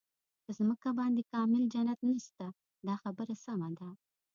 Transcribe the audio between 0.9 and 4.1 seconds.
باندې کامل جنت نشته دا خبره سمه ده.